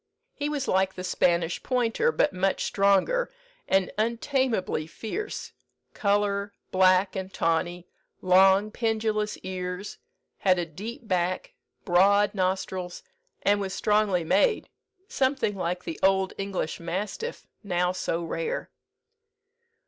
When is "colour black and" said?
5.93-7.31